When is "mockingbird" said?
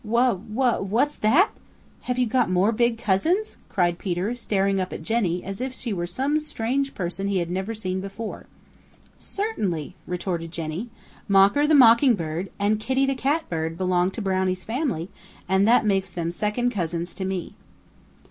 11.75-12.49